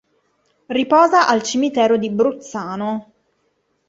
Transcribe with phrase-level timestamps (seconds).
[0.65, 3.11] Riposa al cimitero di Bruzzano.